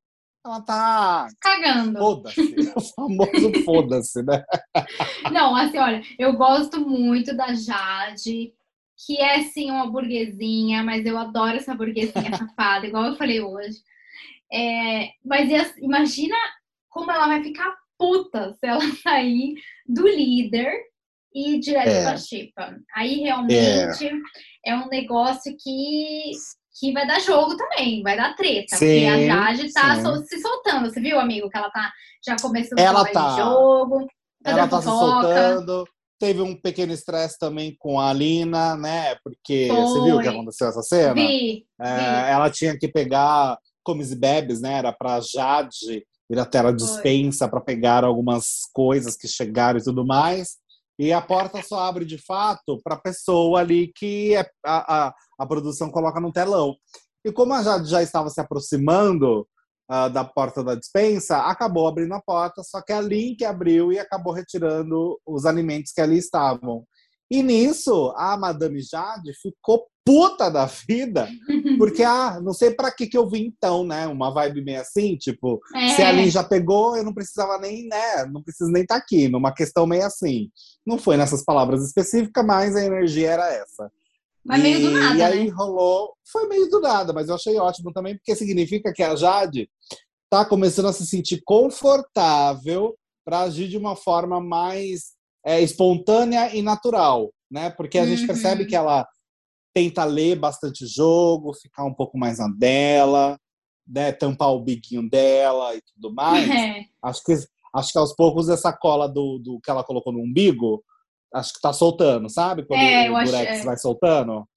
[0.45, 1.27] ela tá.
[1.41, 1.99] Cagando.
[1.99, 2.55] Foda-se.
[2.77, 4.41] o famoso foda-se, né?
[5.29, 8.53] Não, assim, olha, eu gosto muito da Jade,
[9.05, 13.79] que é sim uma burguesinha, mas eu adoro essa burguesinha safada, igual eu falei hoje.
[14.49, 16.37] É, mas as- imagina
[16.89, 19.55] como ela vai ficar puta se ela sair
[19.87, 20.71] do líder
[21.33, 22.03] e ir direto É.
[22.03, 22.77] pra Chipa.
[22.95, 24.09] Aí realmente
[24.65, 24.75] é.
[24.75, 26.31] um negócio que,
[26.79, 28.67] que vai dar jogo também, vai dar treta.
[28.77, 30.89] porque Sim, a Jade tá sol- se soltando.
[30.89, 31.91] Você viu, amigo, que ela tá
[32.25, 33.31] já começando Ela tá.
[33.31, 34.07] de jogo.
[34.45, 35.85] Ela tá se soltando.
[36.17, 39.15] Teve um pequeno estresse também com a Alina, né?
[39.21, 40.33] Porque você viu o que Foi.
[40.33, 41.13] aconteceu essa cena?
[41.13, 44.77] Vi, É, ela tinha que pegar comes e bebes, né?
[44.77, 50.05] Era para Jade ir até a dispensa para pegar algumas coisas que chegaram e tudo
[50.05, 50.57] mais.
[50.97, 55.13] E a porta só abre de fato para a pessoa ali que é- a, a,
[55.39, 56.75] a produção coloca no telão.
[57.23, 59.47] E como a Jade já estava se aproximando
[59.89, 63.99] ah, da porta da dispensa, acabou abrindo a porta, só que a Link abriu e
[63.99, 66.85] acabou retirando os alimentos que ali estavam.
[67.29, 71.27] E nisso, a Madame Jade ficou puta da vida,
[71.79, 74.05] porque, ah, não sei pra que que eu vim então, né?
[74.05, 75.89] Uma vibe meio assim, tipo, É.
[75.89, 78.25] se a Lin já pegou, eu não precisava nem, né?
[78.31, 80.51] Não preciso nem estar aqui, numa questão meio assim.
[80.85, 83.91] Não foi nessas palavras específicas, mas a energia era essa.
[84.45, 85.51] Mas meio do E- nada, E aí né?
[85.57, 86.13] rolou.
[86.31, 89.67] Foi meio do nada, mas eu achei ótimo também, porque significa que a Jade
[90.29, 95.14] tá começando a se sentir confortável para agir de uma forma mais
[95.45, 97.69] é, espontânea e natural, né?
[97.69, 98.27] Porque a gente Uhum.
[98.27, 99.07] percebe que ela
[99.73, 103.37] tenta ler bastante jogo, ficar um pouco mais na dela,
[103.87, 104.11] né?
[104.11, 106.47] Tampar o biquinho dela e tudo mais.
[106.79, 106.85] É.
[107.03, 107.33] Acho que,
[107.73, 110.83] acho que aos poucos essa cola do, do que ela colocou no umbigo,
[111.33, 112.65] acho que tá soltando, sabe?
[112.65, 113.63] Quando É, o acho- durex é.
[113.63, 114.47] vai soltando.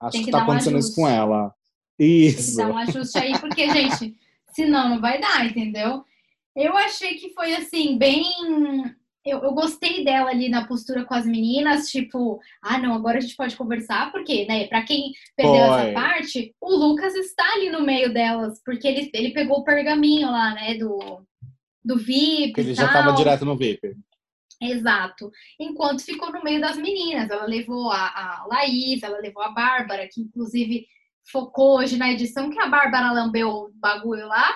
[0.00, 1.52] Acho Tem que, que tá um acontecendo isso com ela.
[1.98, 2.56] Tem que Isso.
[2.56, 4.16] dar um ajuste aí, porque, gente,
[4.54, 6.02] senão não vai dar, entendeu?
[6.56, 8.24] Eu achei que foi assim, bem.
[9.24, 13.20] Eu, eu gostei dela ali na postura com as meninas, tipo, ah, não, agora a
[13.20, 15.80] gente pode conversar, porque, né, pra quem perdeu Foi.
[15.80, 20.30] essa parte, o Lucas está ali no meio delas, porque ele, ele pegou o pergaminho
[20.30, 21.22] lá, né, do,
[21.84, 22.58] do VIP.
[22.58, 23.94] Ele já tava direto no VIP.
[24.60, 25.30] Exato.
[25.58, 27.30] Enquanto ficou no meio das meninas.
[27.30, 30.86] Ela levou a, a Laís, ela levou a Bárbara, que inclusive
[31.30, 34.54] focou hoje na edição que a Bárbara lambeu o bagulho lá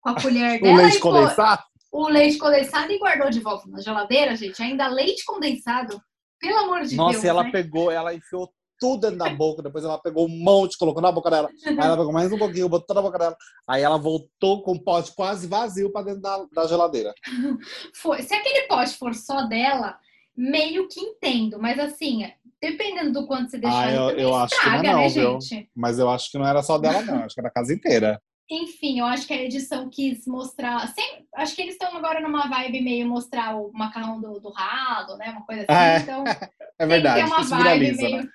[0.00, 1.62] com a colher O dela leite e condensado?
[1.92, 4.60] O leite condensado e guardou de volta na geladeira, gente.
[4.62, 6.00] Ainda leite condensado.
[6.40, 7.24] Pelo amor de Nossa, Deus.
[7.24, 7.50] e ela né?
[7.52, 8.50] pegou, ela enfiou
[8.80, 11.48] tudo dentro da boca, depois ela pegou um monte, colocou na boca dela.
[11.64, 13.36] Aí ela pegou mais um pouquinho, botou na boca dela.
[13.68, 17.14] Aí ela voltou com o pote quase vazio pra dentro da, da geladeira.
[17.94, 19.96] Foi- Se aquele pote for só dela,
[20.36, 22.22] meio que entendo, mas assim,
[22.60, 25.40] dependendo do quanto você deixar, Ah, eu, eu acho que estraga, não, né, viu?
[25.40, 25.70] gente?
[25.76, 27.22] Mas eu acho que não era só dela, não.
[27.22, 28.20] Acho que era a casa inteira.
[28.54, 30.92] Enfim, eu acho que a edição quis mostrar.
[31.36, 35.30] Acho que eles estão agora numa vibe meio mostrar o macarrão do, do ralo, né?
[35.30, 35.72] Uma coisa assim.
[35.72, 36.24] É, então,
[36.78, 38.16] É tem que verdade, ter uma vibe meio.
[38.18, 38.28] né?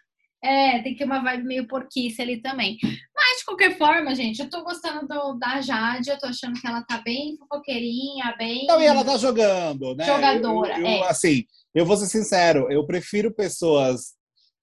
[0.43, 2.77] É, tem que ter uma vibe meio porquice ali também.
[3.15, 6.65] Mas, de qualquer forma, gente, eu tô gostando do- da Jade, eu tô achando que
[6.65, 8.63] ela tá bem fofoqueirinha, bem.
[8.63, 10.05] Então, e ela tá jogando, né?
[10.05, 11.07] Jogadora, Eu, eu- é.
[11.09, 11.43] Assim,
[11.75, 14.13] eu vou ser sincero, eu prefiro pessoas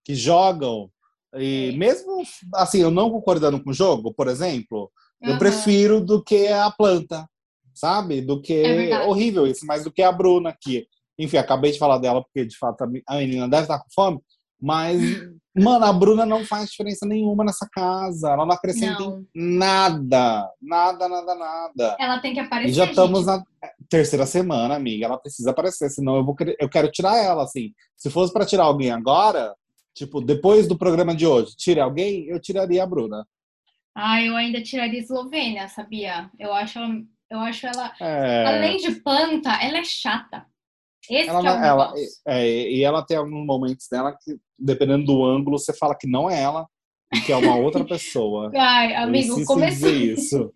[0.05, 0.91] que jogam
[1.37, 1.77] e É.
[1.77, 2.23] mesmo
[2.55, 4.91] assim, eu não concordando com o jogo, por exemplo,
[5.25, 5.39] eu Aham.
[5.39, 7.27] prefiro do que a planta,
[7.75, 8.21] sabe?
[8.21, 10.87] Do que É horrível isso, mas do que a Bruna que,
[11.19, 13.89] enfim, acabei de falar dela porque de fato a me- a menina deve estar com
[13.95, 14.21] fome,
[14.61, 15.01] mas
[15.57, 19.25] mano, a Bruna não faz diferença nenhuma nessa casa, ela não acrescenta em Não.
[19.35, 21.97] nada, nada, nada, nada.
[21.99, 22.71] Ela tem que aparecer.
[22.71, 23.27] E já estamos gente.
[23.29, 23.45] na
[23.89, 25.07] terceira semana, amiga.
[25.07, 27.73] Ela precisa aparecer, senão eu vou eu quero tirar ela, assim.
[27.97, 29.55] Se fosse para tirar alguém agora,
[29.95, 33.25] tipo, depois do programa de hoje, tire alguém, eu tiraria a Bruna.
[33.95, 36.31] Ah, eu ainda tiraria Eslovênia, sabia?
[36.39, 36.95] Eu acho ela.
[37.31, 37.93] Eu acho ela.
[38.01, 40.47] É, Além de planta, ela é chata.
[41.11, 42.07] Esse ela, que é o não- ela, negócio.
[42.27, 46.31] é, e ela tem alguns momentos dela que, dependendo do ângulo, você fala que não
[46.31, 46.67] é ela
[47.15, 48.51] e que é uma outra pessoa.
[48.57, 49.91] Ai, amigo, em começou.
[49.91, 50.55] dizer isso.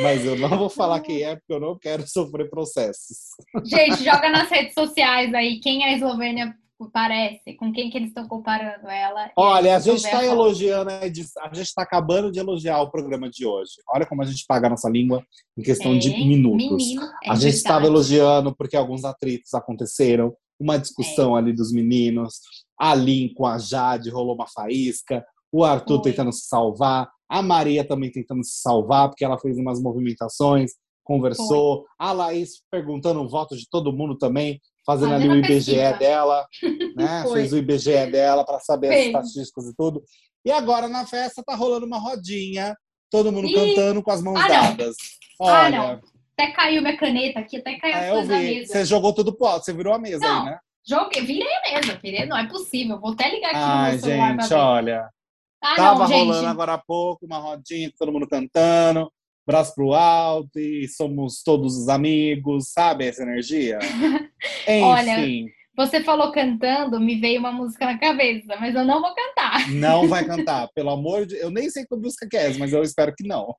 [0.00, 3.18] Mas eu não vou falar quem é, porque eu não quero sofrer processos.
[3.64, 6.54] Gente, joga nas redes sociais aí quem a Eslovênia
[6.92, 9.30] parece, com quem que eles estão comparando ela.
[9.36, 13.72] Olha, a gente está elogiando, a gente está acabando de elogiar o programa de hoje.
[13.88, 15.24] Olha como a gente paga a nossa língua
[15.56, 16.66] em questão de É, minutos.
[16.66, 22.40] Menino, é a gente estava elogiando porque alguns atritos aconteceram, uma discussão ali dos meninos,
[22.78, 26.10] a Lin com a Jade rolou uma faísca, o Arthur Foi.
[26.10, 30.72] tentando se salvar, a Maria também tentando se salvar porque ela fez umas movimentações,
[31.04, 35.72] conversou, a Laís perguntando o voto de todo mundo também, fazendo Fazendo ali o IBGE
[35.74, 35.92] pesquisa.
[35.98, 36.46] dela,
[36.96, 37.22] né?
[37.24, 37.32] Foi.
[37.40, 39.06] Fez o IBGE dela para saber as Fez.
[39.06, 40.02] estatísticas e tudo.
[40.44, 42.76] E agora na festa tá rolando uma rodinha,
[43.10, 43.54] todo mundo Ih!
[43.54, 44.48] cantando com as mãos Ah, não.
[44.48, 44.96] dadas.
[45.40, 46.00] Ah, Olha, não.
[46.36, 48.54] Até caiu minha caneta aqui, até caiu as é, eu coisas da vi.
[48.56, 48.72] mesa.
[48.72, 50.38] Você jogou tudo pro alto, você virou a mesa Não.
[50.40, 50.58] aí, né?
[50.86, 53.00] Joguei, virei a mesa, virei, não é possível.
[53.00, 54.54] Vou até ligar aqui no Ai, meu celular gente, pra ver.
[54.62, 55.10] olha.
[55.62, 56.18] Ah, Tava não, gente.
[56.18, 59.10] rolando agora há pouco uma rodinha, todo mundo cantando,
[59.46, 63.78] braço pro alto, e somos todos os amigos, sabe essa energia?
[64.82, 69.14] Olha, Enfim, Você falou cantando, me veio uma música na cabeça, mas eu não vou
[69.14, 69.68] cantar.
[69.70, 72.82] não vai cantar, pelo amor de Eu nem sei que música que é, mas eu
[72.82, 73.54] espero que não.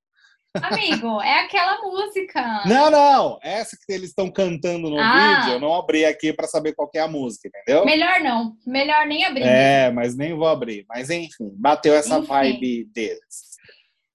[0.62, 2.64] Amigo, é aquela música.
[2.66, 5.40] Não, não, essa que eles estão cantando no Ah.
[5.42, 7.84] vídeo, eu não abri aqui pra saber qual que é a música, entendeu?
[7.86, 8.54] Melhor não.
[8.66, 9.44] Melhor nem abrir.
[9.44, 10.86] É, mas nem vou abrir.
[10.88, 12.28] Mas enfim, bateu essa Enfim.
[12.28, 13.56] vibe deles.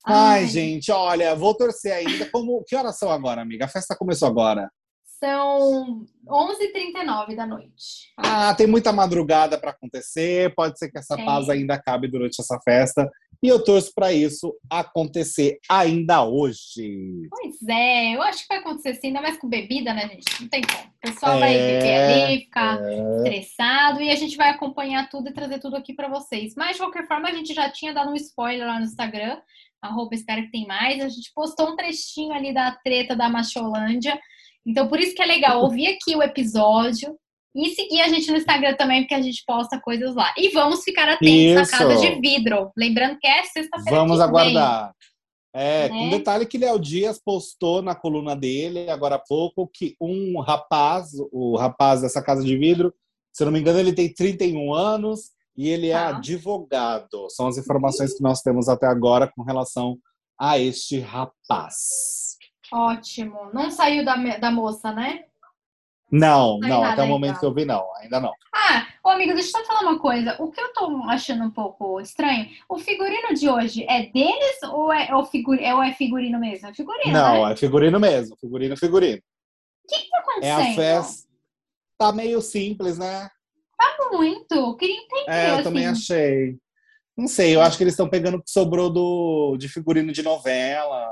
[0.06, 0.46] Ai, Ai.
[0.46, 2.24] gente, olha, vou torcer ainda.
[2.30, 3.66] Como, que horas são agora, amiga?
[3.66, 4.70] A festa começou agora.
[5.20, 8.10] São 11h39 da noite.
[8.16, 10.54] Ah, tem muita madrugada para acontecer.
[10.54, 11.26] Pode ser que essa Tem.
[11.26, 13.06] paz ainda acabe durante essa festa.
[13.42, 17.26] E eu torço para isso acontecer ainda hoje.
[17.30, 20.42] Pois é, eu acho que vai acontecer sim, ainda mais com bebida, né, gente?
[20.42, 20.84] Não tem como.
[20.84, 22.78] O pessoal vai É, beber ali, ficar
[23.16, 26.54] estressado e a gente vai acompanhar tudo e trazer tudo aqui para vocês.
[26.56, 29.38] Mas, de qualquer forma, a gente já tinha dado um spoiler lá no Instagram,
[29.80, 31.02] arroba espera que tem mais.
[31.02, 34.18] A gente postou um trechinho ali da treta da Macholândia.
[34.66, 37.16] Então, por isso que é legal ouvir aqui o episódio
[37.54, 40.32] e seguir a gente no Instagram também, porque a gente posta coisas lá.
[40.36, 41.70] E vamos ficar atentos à Isso.
[41.72, 42.70] Casa de Vidro.
[42.76, 44.94] Lembrando que é sexta-feira Vamos aguardar.
[45.52, 45.98] É, Né?
[45.98, 51.08] com detalhe que Léo Dias postou na coluna dele, agora há pouco, que um rapaz,
[51.32, 52.94] o rapaz dessa casa de vidro,
[53.32, 56.16] se eu não me engano, ele tem 31 anos e ele é Tá.
[56.16, 57.26] advogado.
[57.30, 59.98] São as informações que nós temos até agora com relação
[60.38, 62.29] a este rapaz.
[62.72, 63.50] Ótimo.
[63.52, 65.24] Não saiu da, da moça, né?
[66.12, 67.06] Não, Não não, até o ainda.
[67.06, 68.32] momento que eu vi, não, ainda não.
[68.52, 70.34] Ah, ô amigo, deixa eu só falar uma coisa.
[70.42, 74.92] O que eu tô achando um pouco estranho, o figurino de hoje é deles ou
[74.92, 76.66] é, o figurino, é, ou é figurino mesmo?
[76.68, 77.52] É figurino, Não, né?
[77.52, 79.18] é figurino mesmo, figurino, figurino.
[79.84, 80.70] O que, que tá É acontecendo?
[80.72, 81.28] a festa.
[81.96, 83.28] Tá meio simples, né?
[84.12, 84.52] Muito.
[84.54, 85.62] Eu queria entender, É, eu assim.
[85.62, 86.56] também achei.
[87.16, 90.22] Não sei, eu acho que eles estão pegando o que sobrou do, de figurino de
[90.22, 91.08] novela.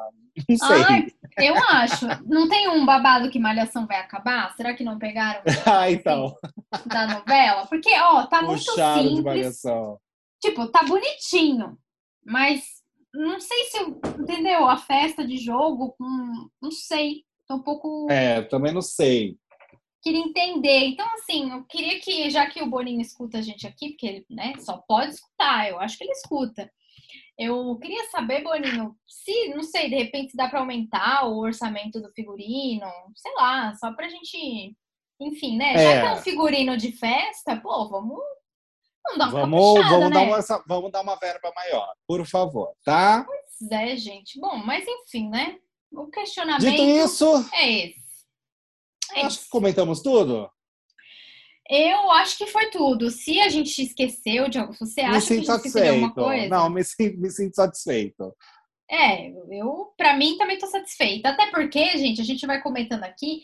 [0.48, 0.82] Não sei.
[0.84, 1.06] Ai,
[1.38, 2.06] eu acho.
[2.26, 4.54] Não tem um babado que Malhação vai acabar?
[4.56, 6.34] Será que não pegaram Ah, então.
[6.86, 7.66] da novela?
[7.66, 9.24] Porque, ó, tá muito Puxado de simples.
[9.24, 9.98] malhação.
[10.40, 11.76] Tipo, tá bonitinho.
[12.24, 12.64] Mas
[13.14, 14.68] não sei se, eu- entendeu?
[14.68, 16.48] A festa de jogo com.
[16.60, 17.24] Não sei.
[17.46, 18.06] Tô um pouco.
[18.10, 19.36] É, também não sei.
[20.02, 20.84] queria entender.
[20.86, 24.26] Então, assim, eu queria que, já que o Boninho escuta a gente aqui, porque ele
[24.30, 26.70] né, só pode escutar, eu acho que ele escuta.
[27.38, 32.10] Eu queria saber, Boninho, se, não sei, de repente dá para aumentar o orçamento do
[32.12, 34.76] figurino, sei lá, só pra gente
[35.20, 35.74] enfim, né?
[35.74, 36.00] Já É.
[36.00, 38.20] que é um figurino de festa, pô, vamos,
[39.04, 40.14] vamos dar uma Vamos, vamos, né?
[40.14, 43.24] dar uma, vamos dar uma verba maior, por favor, tá?
[43.24, 44.38] Pois é, gente.
[44.40, 45.58] Bom, mas enfim, né?
[45.90, 48.08] O questionamento Dito isso, é esse.
[49.14, 49.50] É acho que isso.
[49.50, 50.50] comentamos tudo.
[51.68, 53.10] Eu acho que foi tudo.
[53.10, 55.88] Se a gente esqueceu de algo, se você me acha que a gente esqueceu de
[55.88, 56.28] alguma satisfeito.
[56.28, 56.82] coisa, Não, me,
[57.18, 58.34] me sinto satisfeito.
[58.90, 61.28] É, eu, pra mim, também tô satisfeita.
[61.28, 63.42] Até porque, gente, a gente vai comentando aqui,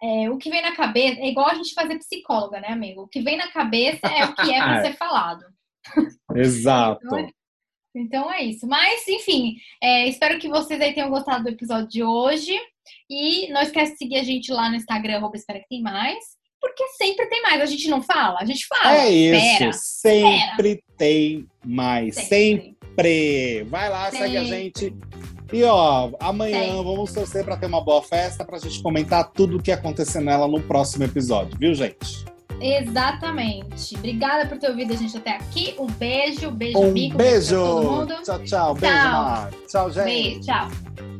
[0.00, 3.02] é, o que vem na cabeça, é igual a gente fazer psicóloga, né, amigo?
[3.02, 5.44] O que vem na cabeça é o que é pra ser falado.
[6.34, 7.00] Exato.
[7.04, 7.30] Então é,
[7.96, 8.68] então é isso.
[8.68, 12.56] Mas, enfim, é, espero que vocês aí tenham gostado do episódio de hoje.
[13.10, 16.22] E não esquece de seguir a gente lá no Instagram, arroba espera que tem mais.
[16.66, 17.60] Porque sempre tem mais.
[17.60, 18.38] A gente não fala?
[18.40, 18.96] A gente fala.
[18.96, 19.72] É isso, Espera.
[19.74, 22.74] sempre tem mais, sempre.
[22.88, 23.64] Sempre.
[23.68, 24.56] Vai lá, segue a Sempre.
[24.56, 24.96] gente.
[25.52, 26.76] E ó, amanhã Sempre.
[26.84, 30.48] vamos torcer para ter uma boa festa pra gente comentar tudo o que acontecer nela
[30.48, 32.24] no próximo episódio, viu, gente?
[32.60, 33.94] Exatamente.
[33.96, 35.74] Obrigada por ter ouvido a gente até aqui.
[35.78, 37.18] Um beijo, beijo, Um amigo.
[37.18, 37.56] beijo.
[37.56, 38.14] pra todo mundo.
[38.24, 38.74] Tchau, tchau.
[38.74, 39.12] Beijo, Tchau.
[39.12, 39.50] Mar.
[39.68, 40.04] Tchau, gente.
[40.04, 41.13] Beijo, tchau.